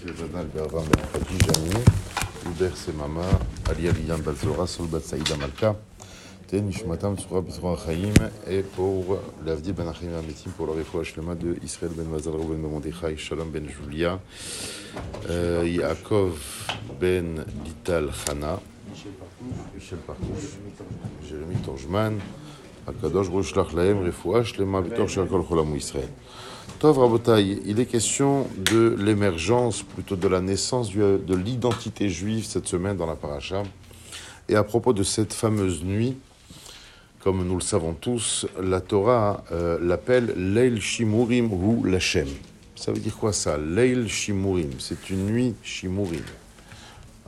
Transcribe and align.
Zedana 0.00 0.42
Berva 0.44 0.80
Merkati 0.80 1.36
Jani, 1.46 1.84
Uber 2.46 2.72
Semama, 2.74 3.26
Ali 3.68 3.86
Aliyan 3.86 4.22
Balzora, 4.22 4.66
Solbat 4.66 5.02
Saïda 5.02 5.36
Malka, 5.36 5.76
Ten 6.48 6.66
Nishmatam 6.66 7.16
Tsura 7.18 7.42
Chaim, 7.84 8.14
et 8.48 8.62
pour 8.62 9.18
l'Avdi 9.44 9.72
Ben 9.72 9.86
Achim 9.88 10.14
Ametim, 10.18 10.52
pour 10.56 10.66
le 10.66 10.72
refouach 10.72 11.12
Shlema 11.12 11.34
de 11.34 11.54
Israël 11.62 11.92
Ben 11.94 12.06
Mazal 12.06 12.32
Ben 12.32 12.56
Mordechai, 12.56 13.18
Shalom 13.18 13.50
Ben 13.50 13.68
Julia, 13.68 14.18
euh, 15.28 15.68
Yaakov 15.68 16.38
Ben 16.98 17.44
Lital 17.62 18.10
Chana, 18.24 18.58
Michel 19.74 19.98
Partouche, 19.98 20.56
Jérémy 21.28 21.56
Torjman, 21.56 22.18
Tov 26.78 27.20
il 27.38 27.80
est 27.80 27.86
question 27.86 28.46
de 28.56 28.96
l'émergence, 28.98 29.82
plutôt 29.82 30.16
de 30.16 30.28
la 30.28 30.40
naissance 30.40 30.92
de 30.92 31.34
l'identité 31.34 32.08
juive 32.08 32.44
cette 32.44 32.66
semaine 32.66 32.96
dans 32.96 33.06
la 33.06 33.16
paracha. 33.16 33.62
Et 34.48 34.56
à 34.56 34.64
propos 34.64 34.92
de 34.92 35.02
cette 35.02 35.32
fameuse 35.32 35.84
nuit, 35.84 36.16
comme 37.20 37.46
nous 37.46 37.54
le 37.54 37.60
savons 37.60 37.92
tous, 37.92 38.46
la 38.60 38.80
Torah 38.80 39.44
euh, 39.52 39.78
l'appelle 39.82 40.32
Leil 40.54 40.80
Shimurim 40.80 41.52
ou 41.52 41.84
Lachem. 41.84 42.28
Ça 42.74 42.92
veut 42.92 42.98
dire 42.98 43.16
quoi 43.16 43.34
ça? 43.34 43.58
Leil 43.58 44.08
Shimurim, 44.08 44.70
c'est 44.78 45.10
une 45.10 45.26
nuit 45.26 45.54
Shimurim. 45.62 46.24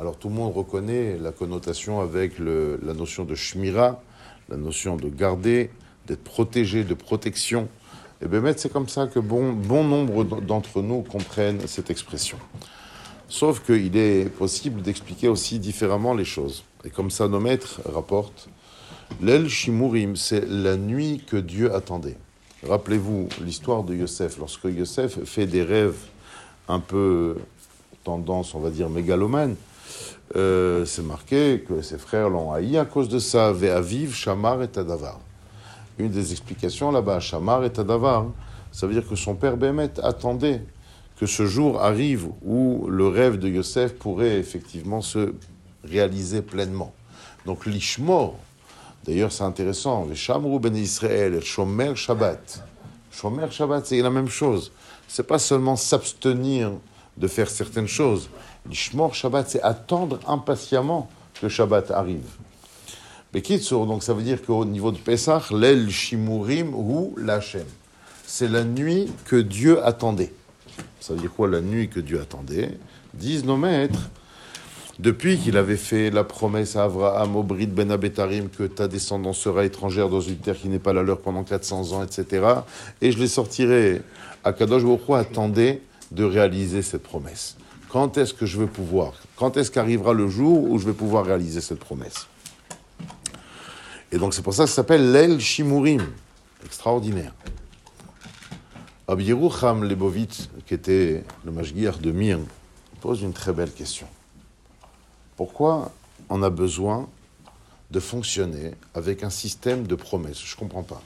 Alors 0.01 0.17
tout 0.17 0.31
le 0.31 0.35
monde 0.35 0.55
reconnaît 0.55 1.19
la 1.19 1.31
connotation 1.31 2.01
avec 2.01 2.39
la 2.39 2.95
notion 2.95 3.25
de 3.25 3.35
Shmira, 3.35 4.03
la 4.49 4.57
notion 4.57 4.97
de 4.97 5.09
garder, 5.09 5.71
d'être 6.07 6.25
protégé, 6.25 6.85
de 6.85 6.95
protection. 6.95 7.69
Et 8.21 8.27
bien, 8.27 8.41
c'est 8.57 8.73
comme 8.73 8.89
ça 8.89 9.07
que 9.07 9.19
bon, 9.19 9.53
bon 9.53 9.85
nombre 9.85 10.25
d'entre 10.25 10.83
nous 10.83 11.03
comprennent 11.03 11.67
cette 11.67 11.91
expression. 11.91 12.39
Sauf 13.29 13.65
qu'il 13.65 13.97
est 13.97 14.29
possible 14.29 14.83
d'expliquer 14.83 15.29
aussi 15.29 15.59
différemment 15.59 16.15
les 16.15 16.25
choses. 16.25 16.65
Et 16.85 16.91
comme 16.91 17.11
ça, 17.11 17.29
nos 17.29 17.41
maîtres 17.41 17.81
rapportent, 17.87 18.49
l'El 19.21 19.49
Shimurim, 19.49 20.17
c'est 20.17 20.47
la 20.47 20.77
nuit 20.77 21.23
que 21.27 21.37
Dieu 21.37 21.75
attendait. 21.75 22.17
Rappelez-vous 22.67 23.29
l'histoire 23.45 23.83
de 23.83 23.95
Yosef, 23.95 24.39
lorsque 24.39 24.65
Yosef 24.65 25.25
fait 25.25 25.47
des 25.47 25.63
rêves 25.63 25.99
un 26.69 26.79
peu 26.79 27.37
tendance, 28.05 28.55
on 28.55 28.61
va 28.61 28.71
dire, 28.71 28.89
mégalomane, 28.89 29.57
euh, 30.37 30.85
c'est 30.87 31.03
marqué 31.03 31.65
que 31.67 31.83
ses 31.83 31.99
frères 31.99 32.31
l'ont 32.31 32.53
haï 32.53 32.79
à 32.79 32.85
cause 32.85 33.09
de 33.09 33.19
ça. 33.19 33.53
Ve'aviv, 33.53 34.15
Shamar 34.15 34.63
et 34.63 34.69
Tadavar. 34.69 35.21
Une 35.99 36.11
des 36.11 36.33
explications 36.33 36.91
là-bas, 36.91 37.21
Shamar 37.21 37.65
et 37.65 37.71
Tadavar, 37.71 38.27
ça 38.71 38.87
veut 38.87 38.95
dire 38.95 39.07
que 39.07 39.17
son 39.17 39.35
père 39.35 39.57
Bémet 39.57 40.01
attendait 40.03 40.63
que 41.19 41.27
ce 41.27 41.47
jour 41.47 41.83
arrive 41.83 42.29
où 42.43 42.87
le 42.89 43.09
rêve 43.09 43.39
de 43.39 43.49
Yosef 43.49 43.95
pourrait 43.95 44.39
effectivement 44.39 45.03
se 45.03 45.35
réaliser 45.85 46.41
pleinement. 46.41 46.95
Donc 47.45 47.67
l'Ishmor, 47.67 48.37
d'ailleurs 49.05 49.31
c'est 49.31 49.45
intéressant, 49.45 50.07
le 50.07 50.15
Shamrou 50.15 50.59
ben 50.59 50.75
Israël, 50.75 51.43
Shomer 51.43 51.95
Shabbat. 51.95 52.65
Shomer 53.11 53.51
Shabbat, 53.51 53.87
c'est 53.87 54.01
la 54.01 54.11
même 54.11 54.29
chose. 54.29 54.73
C'est 55.07 55.27
pas 55.27 55.39
seulement 55.39 55.77
s'abstenir 55.77 56.73
de 57.17 57.27
faire 57.27 57.51
certaines 57.51 57.89
choses. 57.89 58.29
L'Ishmor 58.69 59.15
Shabbat, 59.15 59.49
c'est 59.49 59.63
attendre 59.63 60.19
impatiemment 60.27 61.09
que 61.41 61.49
Shabbat 61.49 61.91
arrive. 61.91 62.29
Bekitsour, 63.33 63.87
donc 63.87 64.03
ça 64.03 64.13
veut 64.13 64.23
dire 64.23 64.43
qu'au 64.45 64.65
niveau 64.65 64.93
de 64.93 64.99
Pesach, 64.99 65.51
l'El 65.51 65.91
Shimurim 65.91 66.75
ou 66.75 67.15
l'Hachem. 67.17 67.65
C'est 68.27 68.49
la 68.49 68.65
nuit 68.65 69.11
que 69.25 69.37
Dieu 69.37 69.85
attendait. 69.85 70.33
Ça 71.01 71.15
veut 71.15 71.21
dire 71.21 71.33
quoi 71.33 71.49
la 71.49 71.61
nuit 71.61 71.89
que 71.89 72.01
Dieu 72.01 72.21
attendait? 72.21 72.79
Disent 73.15 73.45
nos 73.45 73.57
maîtres, 73.57 74.11
depuis 74.99 75.39
qu'il 75.39 75.57
avait 75.57 75.77
fait 75.77 76.11
la 76.11 76.25
promesse 76.25 76.77
à 76.77 76.85
Abraham, 76.85 77.37
au 77.37 77.43
Brit 77.43 77.67
Ben 77.67 77.91
Abetarim, 77.91 78.49
que 78.49 78.65
ta 78.65 78.87
descendance 78.87 79.39
sera 79.39 79.65
étrangère 79.65 80.09
dans 80.09 80.21
une 80.21 80.37
terre 80.37 80.57
qui 80.57 80.69
n'est 80.69 80.79
pas 80.79 80.93
la 80.93 81.03
leur 81.03 81.21
pendant 81.21 81.43
400 81.43 81.93
ans, 81.93 82.03
etc. 82.05 82.47
Et 83.01 83.13
je 83.13 83.19
les 83.19 83.29
sortirai. 83.29 84.03
Akadosh 84.45 84.85
Baruch 84.85 85.11
attendait 85.11 85.81
de 86.13 86.25
réaliser 86.25 86.83
cette 86.83 87.03
promesse. 87.03 87.57
Quand 87.89 88.17
est-ce 88.19 88.35
que 88.35 88.47
je 88.47 88.59
vais 88.59 88.67
pouvoir 88.67 89.15
Quand 89.37 89.57
est-ce 89.57 89.71
qu'arrivera 89.71 90.13
le 90.13 90.29
jour 90.29 90.71
où 90.71 90.79
je 90.79 90.87
vais 90.87 90.93
pouvoir 90.93 91.25
réaliser 91.25 91.61
cette 91.61 91.79
promesse? 91.79 92.27
Et 94.13 94.19
donc 94.19 94.35
c'est 94.35 94.43
pour 94.43 94.55
ça 94.55 94.65
que 94.65 94.71
ça 94.71 94.77
s'appelle 94.77 95.13
l'El 95.13 95.41
Shimurim. 95.41 96.07
Extraordinaire. 96.65 97.33
Abiyerucham 99.09 99.85
Lebovitz, 99.85 100.49
qui 100.67 100.75
était 100.75 101.25
le 101.45 101.51
Mashgiach 101.51 101.99
de 101.99 102.13
Mir, 102.13 102.39
pose 103.01 103.23
une 103.23 103.33
très 103.33 103.53
belle 103.53 103.73
question. 103.73 104.07
Pourquoi 105.37 105.93
on 106.29 106.43
a 106.43 106.51
besoin 106.51 107.09
de 107.91 108.01
fonctionner 108.01 108.73
avec 108.95 109.23
un 109.23 109.31
système 109.31 109.87
de 109.87 109.95
promesses? 109.95 110.41
Je 110.45 110.55
ne 110.55 110.61
comprends 110.61 110.83
pas. 110.83 111.03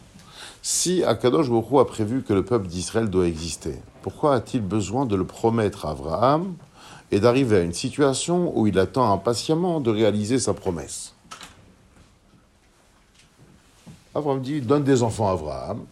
Si 0.63 1.05
Akadosh 1.05 1.49
Baruch 1.49 1.81
a 1.81 1.85
prévu 1.85 2.23
que 2.23 2.33
le 2.33 2.45
peuple 2.45 2.67
d'Israël 2.67 3.09
doit 3.09 3.27
exister, 3.27 3.77
pourquoi 4.03 4.35
a-t-il 4.35 4.63
besoin 4.63 5.07
de 5.07 5.17
le 5.17 5.25
promettre 5.25 5.87
à 5.87 5.91
Abraham 5.91 6.55
et 7.11 7.21
d'arriver 7.21 7.59
à 7.59 7.61
une 7.61 7.73
situation 7.73 8.57
où 8.59 8.67
il 8.67 8.79
attend 8.79 9.13
impatiemment 9.13 9.81
de 9.81 9.91
réaliser 9.91 10.39
sa 10.39 10.55
promesse? 10.55 11.15
Abraham 14.15 14.41
dit 14.41 14.61
donne 14.61 14.85
des 14.85 15.03
enfants 15.03 15.29
à 15.29 15.33
Abraham, 15.33 15.85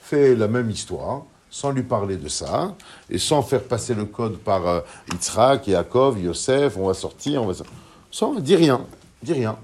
fait 0.00 0.34
la 0.34 0.48
même 0.48 0.70
histoire, 0.70 1.22
sans 1.50 1.70
lui 1.70 1.82
parler 1.82 2.16
de 2.16 2.28
ça, 2.28 2.74
et 3.10 3.18
sans 3.18 3.42
faire 3.42 3.62
passer 3.62 3.94
le 3.94 4.04
code 4.04 4.38
par 4.38 4.66
euh, 4.66 4.80
Yitzhak, 5.12 5.68
Yaakov, 5.68 6.20
Yosef, 6.20 6.76
on 6.76 6.86
va 6.86 6.94
sortir, 6.94 7.42
on 7.42 7.46
va... 7.46 7.64
Sans, 8.10 8.34
dit 8.40 8.56
rien, 8.56 8.84
dit 9.22 9.32
rien. 9.32 9.56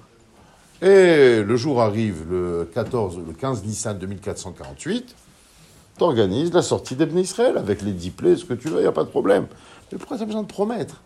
Et 0.82 1.42
le 1.42 1.56
jour 1.56 1.82
arrive, 1.82 2.24
le 2.30 2.68
14, 2.72 3.18
le 3.26 3.32
15 3.34 3.64
Nissan 3.64 3.98
2448, 3.98 5.14
tu 5.98 6.02
organises 6.02 6.52
la 6.52 6.62
sortie 6.62 6.96
d'Ebn 6.96 7.18
Israël 7.18 7.58
avec 7.58 7.82
les 7.82 7.92
diplés, 7.92 8.36
ce 8.36 8.46
que 8.46 8.54
tu 8.54 8.68
veux, 8.68 8.78
il 8.78 8.82
n'y 8.82 8.86
a 8.86 8.92
pas 8.92 9.04
de 9.04 9.10
problème. 9.10 9.46
Mais 9.92 9.98
pourquoi 9.98 10.16
tu 10.16 10.22
as 10.22 10.26
besoin 10.26 10.42
de 10.42 10.48
promettre? 10.48 11.02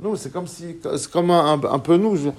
Nous, 0.00 0.16
c'est 0.16 0.32
comme 0.32 0.46
si, 0.46 0.76
c'est 0.96 1.10
comme 1.10 1.30
un, 1.30 1.78
peu 1.80 1.96
nous. 1.96 2.32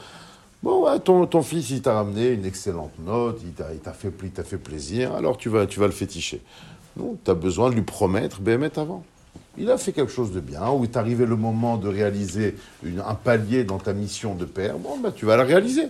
Bon, 0.64 0.86
ouais, 0.86 1.00
ton, 1.00 1.42
fils, 1.44 1.70
il 1.70 1.82
t'a 1.82 1.94
ramené 1.94 2.30
une 2.30 2.46
excellente 2.46 2.98
note, 3.00 3.40
il 3.44 3.52
t'a, 3.54 3.94
fait, 3.94 4.12
fait 4.44 4.58
plaisir, 4.58 5.14
alors 5.14 5.38
tu 5.38 5.50
vas, 5.50 5.68
tu 5.68 5.80
vas 5.80 5.86
le 5.86 5.92
féticher. 5.92 6.42
Non, 6.98 7.18
tu 7.24 7.30
as 7.30 7.36
besoin 7.36 7.70
de 7.70 7.76
lui 7.76 7.84
promettre 7.84 8.42
BMT 8.42 8.78
avant. 8.78 9.04
Il 9.60 9.70
a 9.70 9.78
fait 9.78 9.92
quelque 9.92 10.12
chose 10.12 10.32
de 10.32 10.40
bien, 10.40 10.70
ou 10.70 10.86
est 10.86 10.96
arrivé 10.96 11.26
le 11.26 11.36
moment 11.36 11.76
de 11.76 11.90
réaliser 11.90 12.56
un 12.86 13.14
palier 13.14 13.66
dans 13.66 13.78
ta 13.78 13.94
mission 13.94 14.34
de 14.34 14.46
père, 14.46 14.78
bon, 14.78 14.98
ben, 14.98 15.12
tu 15.12 15.26
vas 15.26 15.36
la 15.36 15.44
réaliser. 15.44 15.88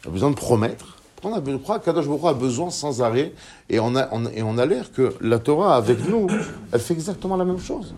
Tu 0.00 0.08
as 0.08 0.10
besoin 0.10 0.30
de 0.30 0.34
promettre. 0.34 0.96
On 1.22 1.34
a, 1.34 1.42
je 1.44 1.56
crois 1.56 2.30
a 2.30 2.34
besoin 2.34 2.70
sans 2.70 3.02
arrêt, 3.02 3.32
et 3.68 3.80
on 3.80 3.96
a, 3.96 4.08
et 4.32 4.42
on 4.42 4.58
a 4.58 4.66
l'air 4.66 4.92
que 4.92 5.14
la 5.20 5.38
Torah, 5.38 5.76
avec 5.76 6.08
nous, 6.08 6.28
elle 6.72 6.80
fait 6.80 6.94
exactement 6.94 7.36
la 7.36 7.44
même 7.44 7.60
chose. 7.60 7.94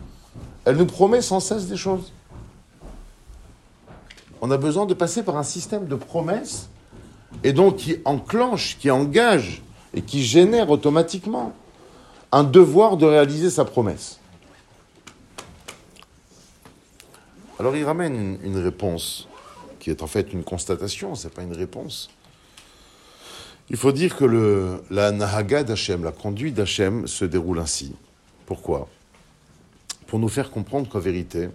Elle 0.64 0.76
nous 0.76 0.86
promet 0.86 1.20
sans 1.20 1.40
cesse 1.40 1.66
des 1.66 1.76
choses. 1.76 2.12
On 4.40 4.50
a 4.50 4.56
besoin 4.56 4.86
de 4.86 4.94
passer 4.94 5.22
par 5.22 5.36
un 5.36 5.42
système 5.42 5.86
de 5.86 5.94
promesses, 5.94 6.68
et 7.44 7.52
donc 7.52 7.76
qui 7.76 7.96
enclenche, 8.04 8.78
qui 8.78 8.90
engage, 8.90 9.62
et 9.94 10.02
qui 10.02 10.24
génère 10.24 10.70
automatiquement 10.70 11.52
un 12.32 12.44
devoir 12.44 12.96
de 12.96 13.06
réaliser 13.06 13.50
sa 13.50 13.64
promesse. 13.64 14.18
Alors 17.58 17.74
il 17.74 17.84
ramène 17.84 18.38
une, 18.44 18.58
réponse 18.58 19.26
qui 19.80 19.90
est 19.90 20.02
en 20.02 20.06
fait 20.06 20.32
une 20.32 20.44
constatation, 20.44 21.16
c'est 21.16 21.34
pas 21.34 21.42
une 21.42 21.56
réponse. 21.56 22.08
Il 23.68 23.76
faut 23.76 23.90
dire 23.90 24.16
que 24.16 24.24
le, 24.24 24.82
la 24.90 25.10
Nahaga 25.10 25.64
d'Hachem, 25.64 26.04
la 26.04 26.12
conduite 26.12 26.54
d'Hachem, 26.54 27.08
se 27.08 27.24
déroule 27.24 27.58
ainsi. 27.58 27.96
Pourquoi? 28.46 28.88
Pour 30.06 30.20
nous 30.20 30.28
faire 30.28 30.50
comprendre 30.50 30.88
qu'en 30.88 31.00
vérité, 31.00 31.48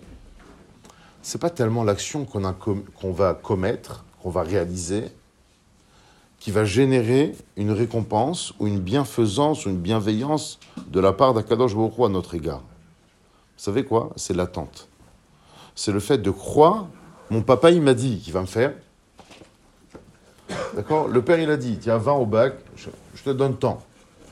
c'est 1.22 1.40
pas 1.40 1.50
tellement 1.50 1.86
l'action 1.86 2.26
qu'on 2.26 2.54
qu 2.54 3.12
va 3.12 3.34
commettre, 3.34 4.04
qu'on 4.22 4.30
va 4.30 4.44
réaliser, 4.44 5.06
qui 6.38 6.52
va 6.52 6.66
générer 6.66 7.34
une 7.56 7.72
récompense 7.72 8.54
ou 8.60 8.68
une 8.68 8.82
bienfaisance 8.82 9.66
ou 9.66 9.70
une 9.70 9.80
bienveillance 9.80 10.60
de 10.88 11.00
la 11.00 11.14
part 11.14 11.34
d'Akadosh 11.34 11.74
Baruch 11.74 11.94
à 12.00 12.10
notre 12.10 12.36
égard. 12.36 12.60
Vous 12.60 13.64
savez 13.64 13.86
quoi? 13.86 14.12
C'est 14.18 14.36
l'attente. 14.36 14.90
C'est 15.76 15.92
le 15.92 16.00
fait 16.00 16.20
de 16.20 16.32
croire, 16.32 16.88
mon 17.30 17.42
papa 17.42 17.72
il 17.72 17.82
m'a 17.82 17.94
dit 17.94 18.20
qu'il 18.20 18.34
va 18.34 18.42
me 18.42 18.46
faire, 18.46 18.74
D'accord? 20.76 21.08
Le 21.08 21.22
père, 21.22 21.40
il 21.40 21.50
a 21.50 21.58
dit, 21.58 21.78
tiens, 21.80 21.98
20 21.98 22.14
au 22.14 22.26
bac, 22.26 22.56
je, 22.76 22.90
te 23.24 23.30
donne 23.30 23.56
tant. 23.58 23.82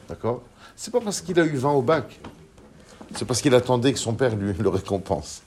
D'accord? 0.09 0.41
C'est 0.75 0.91
pas 0.91 1.01
parce 1.01 1.21
qu'il 1.21 1.39
a 1.39 1.45
eu 1.45 1.55
20 1.55 1.71
au 1.71 1.81
bac. 1.81 2.19
C'est 3.15 3.25
parce 3.25 3.41
qu'il 3.41 3.53
attendait 3.53 3.93
que 3.93 3.99
son 3.99 4.13
père 4.13 4.35
lui 4.35 4.53
le 4.53 4.69
récompense. 4.69 5.43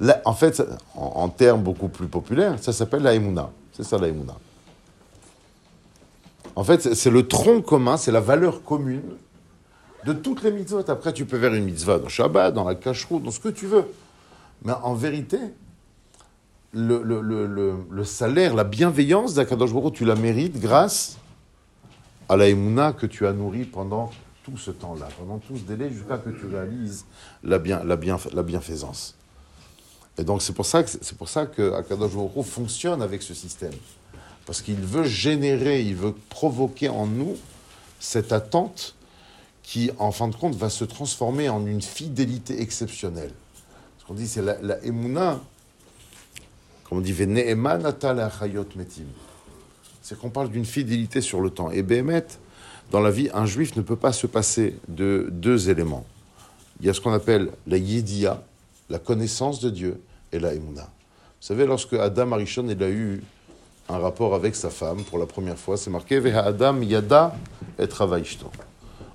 Là, 0.00 0.20
en 0.24 0.34
fait, 0.34 0.62
en, 0.94 1.06
en, 1.06 1.28
termes 1.28 1.62
beaucoup 1.62 1.88
plus 1.88 2.06
populaires, 2.06 2.56
ça 2.60 2.72
s'appelle 2.72 3.02
la 3.02 3.14
Emouna. 3.14 3.50
C'est 3.72 3.82
ça 3.82 3.98
la 3.98 4.08
Emouna. 4.08 4.34
En 6.54 6.64
fait, 6.64 6.94
c'est 6.94 7.10
le 7.10 7.26
tronc 7.26 7.62
commun, 7.62 7.96
c'est 7.96 8.12
la 8.12 8.20
valeur 8.20 8.62
commune 8.62 9.02
de 10.04 10.12
toutes 10.12 10.42
les 10.42 10.52
mitzvot. 10.52 10.88
Après, 10.88 11.12
tu 11.12 11.24
peux 11.24 11.38
faire 11.38 11.54
une 11.54 11.64
mitzvah 11.64 11.98
dans 11.98 12.08
Shabbat, 12.08 12.54
dans 12.54 12.64
la 12.64 12.74
cacheroute, 12.74 13.22
dans 13.22 13.30
ce 13.30 13.40
que 13.40 13.48
tu 13.48 13.66
veux. 13.66 13.84
Mais 14.62 14.72
en 14.72 14.94
vérité, 14.94 15.38
le, 16.72 18.04
salaire, 18.04 18.54
la 18.54 18.64
bienveillance 18.64 19.34
d'Akadosh 19.34 19.72
Baruch 19.72 19.94
tu 19.94 20.04
la 20.04 20.14
mérites 20.14 20.58
grâce 20.58 21.16
à 22.28 22.36
la 22.36 22.48
émouna 22.48 22.92
que 22.92 23.06
tu 23.06 23.26
as 23.26 23.32
nourrie 23.32 23.64
pendant 23.64 24.10
tout 24.42 24.56
ce 24.56 24.70
temps-là, 24.70 25.08
pendant 25.18 25.38
tout 25.38 25.56
ce 25.56 25.62
délai, 25.62 25.90
jusqu'à 25.90 26.18
que 26.18 26.30
tu 26.30 26.46
réalises 26.46 27.04
la, 27.42 27.58
bien, 27.58 27.82
la, 27.84 27.96
bien, 27.96 28.18
la 28.32 28.42
bienfaisance. 28.42 29.14
Et 30.18 30.24
donc 30.24 30.42
c'est 30.42 30.52
pour 30.52 30.66
ça 30.66 30.82
que 30.82 30.90
c'est 30.90 31.16
pour 31.16 31.28
Akadosh 31.36 32.12
fonctionne 32.44 33.02
avec 33.02 33.22
ce 33.22 33.34
système, 33.34 33.72
parce 34.46 34.62
qu'il 34.62 34.80
veut 34.80 35.04
générer, 35.04 35.82
il 35.82 35.94
veut 35.94 36.14
provoquer 36.28 36.88
en 36.88 37.06
nous 37.06 37.36
cette 38.00 38.32
attente 38.32 38.96
qui, 39.62 39.90
en 39.98 40.12
fin 40.12 40.28
de 40.28 40.34
compte, 40.34 40.54
va 40.54 40.70
se 40.70 40.84
transformer 40.84 41.48
en 41.48 41.66
une 41.66 41.82
fidélité 41.82 42.62
exceptionnelle. 42.62 43.32
Qu'on 44.08 44.14
dit, 44.14 44.26
c'est 44.26 44.42
la, 44.42 44.56
la 44.62 44.82
emuna, 44.84 45.38
comme 46.88 46.98
on 46.98 47.00
dit. 47.02 47.14
C'est 50.02 50.18
qu'on 50.18 50.30
parle 50.30 50.48
d'une 50.48 50.64
fidélité 50.64 51.20
sur 51.20 51.42
le 51.42 51.50
temps. 51.50 51.70
Et 51.70 51.82
Béhémet, 51.82 52.24
dans 52.90 53.00
la 53.00 53.10
vie, 53.10 53.28
un 53.34 53.44
juif 53.44 53.76
ne 53.76 53.82
peut 53.82 53.96
pas 53.96 54.12
se 54.12 54.26
passer 54.26 54.78
de 54.88 55.28
deux 55.30 55.68
éléments. 55.68 56.06
Il 56.80 56.86
y 56.86 56.88
a 56.88 56.94
ce 56.94 57.02
qu'on 57.02 57.12
appelle 57.12 57.50
la 57.66 57.76
yédia, 57.76 58.42
la 58.88 58.98
connaissance 58.98 59.60
de 59.60 59.68
Dieu, 59.68 60.00
et 60.32 60.38
la 60.38 60.54
emuna. 60.54 60.82
Vous 60.82 61.46
savez, 61.46 61.66
lorsque 61.66 61.92
Adam 61.94 62.32
Arishon 62.32 62.66
il 62.68 62.82
a 62.82 62.88
eu 62.88 63.22
un 63.88 63.98
rapport 63.98 64.34
avec 64.34 64.54
sa 64.54 64.70
femme 64.70 65.02
pour 65.04 65.18
la 65.18 65.26
première 65.26 65.58
fois, 65.58 65.76
c'est 65.76 65.90
marqué 65.90 66.18
Veha 66.18 66.44
Adam 66.44 66.80
Yada 66.82 67.34
et. 67.78 67.88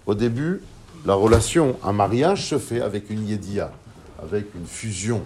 Au 0.06 0.16
début, 0.16 0.62
la 1.06 1.14
relation, 1.16 1.78
un 1.84 1.94
mariage 1.94 2.48
se 2.48 2.58
fait 2.58 2.82
avec 2.82 3.10
une 3.10 3.28
yedia, 3.28 3.72
avec 4.24 4.46
une 4.56 4.66
fusion, 4.66 5.22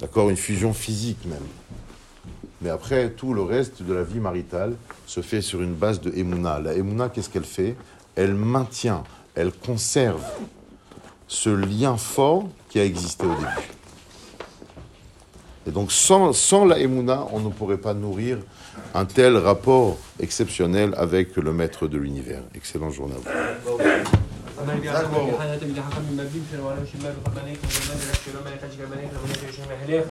d'accord, 0.00 0.30
une 0.30 0.36
fusion 0.36 0.72
physique 0.72 1.24
même. 1.26 1.38
Mais 2.62 2.70
après, 2.70 3.10
tout 3.10 3.34
le 3.34 3.42
reste 3.42 3.82
de 3.82 3.92
la 3.92 4.02
vie 4.02 4.18
maritale 4.18 4.74
se 5.06 5.20
fait 5.20 5.42
sur 5.42 5.62
une 5.62 5.74
base 5.74 6.00
de 6.00 6.10
Emouna. 6.16 6.58
La 6.58 6.74
Emouna, 6.74 7.08
qu'est-ce 7.08 7.28
qu'elle 7.28 7.44
fait? 7.44 7.76
Elle 8.14 8.34
maintient, 8.34 9.04
elle 9.34 9.52
conserve 9.52 10.22
ce 11.28 11.50
lien 11.50 11.96
fort 11.96 12.48
qui 12.70 12.78
a 12.78 12.84
existé 12.84 13.26
au 13.26 13.34
début. 13.34 13.70
Et 15.66 15.70
donc, 15.70 15.92
sans, 15.92 16.32
sans 16.32 16.64
la 16.64 16.78
Emouna, 16.78 17.26
on 17.32 17.40
ne 17.40 17.50
pourrait 17.50 17.76
pas 17.76 17.92
nourrir 17.92 18.38
un 18.94 19.04
tel 19.04 19.36
rapport 19.36 19.98
exceptionnel 20.20 20.94
avec 20.96 21.36
le 21.36 21.52
maître 21.52 21.88
de 21.88 21.98
l'univers. 21.98 22.42
Excellente 22.54 22.92
journée 22.92 23.14
à 24.70 25.02
vous. 25.04 25.30